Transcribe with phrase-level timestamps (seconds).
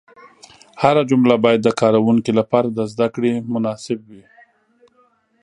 [0.83, 4.23] هره جمله باید د کاروونکي لپاره د زده کړې مناسب وي.